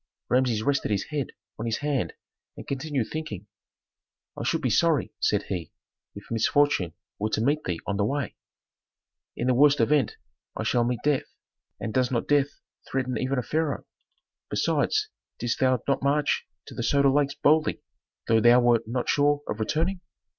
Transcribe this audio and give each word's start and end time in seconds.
Rameses 0.29 0.63
rested 0.63 0.89
his 0.89 1.03
head 1.09 1.27
on 1.59 1.67
his 1.67 1.77
hand 1.77 2.13
and 2.57 2.65
continued 2.65 3.09
thinking. 3.11 3.45
"I 4.35 4.41
should 4.43 4.63
be 4.63 4.71
sorry," 4.71 5.13
said 5.19 5.43
he, 5.43 5.71
"if 6.15 6.23
misfortune 6.31 6.93
were 7.19 7.29
to 7.29 7.39
meet 7.41 7.63
thee 7.65 7.79
on 7.85 7.97
the 7.97 8.05
way." 8.05 8.35
"In 9.35 9.45
the 9.45 9.53
worst 9.53 9.79
event 9.79 10.17
I 10.57 10.63
shall 10.63 10.83
meet 10.83 11.03
death, 11.03 11.31
and 11.79 11.93
does 11.93 12.09
not 12.09 12.27
death 12.27 12.49
threaten 12.89 13.15
even 13.15 13.37
a 13.37 13.43
pharaoh. 13.43 13.85
Besides, 14.49 15.09
didst 15.37 15.59
thou 15.59 15.79
not 15.87 16.01
march 16.01 16.47
to 16.65 16.73
the 16.73 16.81
Soda 16.81 17.11
Lakes 17.11 17.35
boldly, 17.35 17.83
though 18.27 18.39
thou 18.41 18.59
wert 18.59 18.87
not 18.87 19.07
sure 19.07 19.43
of 19.47 19.59
returning? 19.59 20.01